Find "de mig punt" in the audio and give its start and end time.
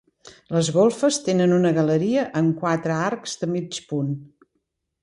3.45-4.15